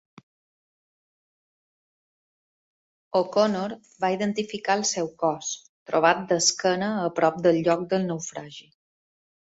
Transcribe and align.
O'Conor 3.21 3.77
va 4.05 4.13
identificar 4.17 4.81
el 4.81 4.87
seu 4.95 5.13
cos, 5.25 5.53
trobat 5.93 6.27
d'esquena 6.33 6.93
a 7.07 7.17
prop 7.21 7.43
del 7.49 7.65
lloc 7.71 7.89
del 7.97 8.13
naufragi. 8.13 8.71